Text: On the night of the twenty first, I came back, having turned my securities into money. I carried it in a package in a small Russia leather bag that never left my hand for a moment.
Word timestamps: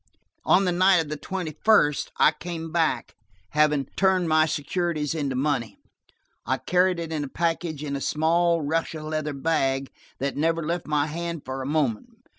On 0.45 0.65
the 0.65 0.71
night 0.71 0.95
of 0.97 1.09
the 1.09 1.15
twenty 1.15 1.55
first, 1.63 2.11
I 2.17 2.31
came 2.31 2.71
back, 2.71 3.13
having 3.51 3.85
turned 3.95 4.27
my 4.27 4.47
securities 4.47 5.13
into 5.13 5.35
money. 5.35 5.77
I 6.43 6.57
carried 6.57 6.97
it 6.99 7.13
in 7.13 7.23
a 7.23 7.27
package 7.29 7.83
in 7.83 7.95
a 7.95 8.01
small 8.01 8.63
Russia 8.63 9.03
leather 9.03 9.33
bag 9.33 9.91
that 10.17 10.35
never 10.35 10.65
left 10.65 10.87
my 10.87 11.05
hand 11.05 11.43
for 11.45 11.61
a 11.61 11.67
moment. 11.67 12.09